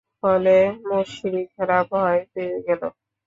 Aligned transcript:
ফলে 0.19 0.57
মুশরিকরা 0.87 1.79
ভয় 1.91 2.21
পেয়ে 2.33 2.57
গেল। 2.67 2.81